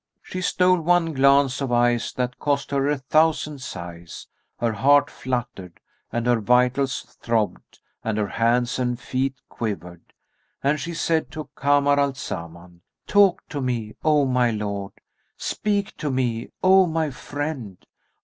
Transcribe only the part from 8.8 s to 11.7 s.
feet quivered; and she said to